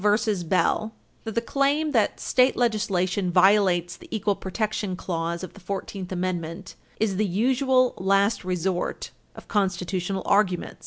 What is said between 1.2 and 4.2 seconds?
that the claim that state legislation violates the